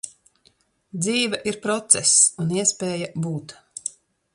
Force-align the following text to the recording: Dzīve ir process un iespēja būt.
Dzīve 1.01 1.41
ir 1.53 1.61
process 1.67 2.17
un 2.47 2.57
iespēja 2.59 3.15
būt. 3.29 3.57